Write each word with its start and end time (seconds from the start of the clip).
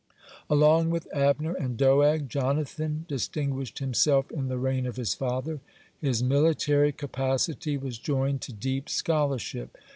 (107) 0.47 0.57
Along 0.59 0.89
with 0.89 1.07
Abner 1.13 1.53
and 1.53 1.77
Doeg, 1.77 2.27
Jonathan 2.27 3.05
distinguished 3.07 3.77
himself 3.77 4.31
in 4.31 4.47
the 4.47 4.57
reign 4.57 4.87
of 4.87 4.95
his 4.95 5.13
father. 5.13 5.59
His 5.99 6.23
military 6.23 6.91
capacity 6.91 7.77
was 7.77 7.99
joined 7.99 8.41
to 8.41 8.51
deep 8.51 8.89
scholarship. 8.89 9.77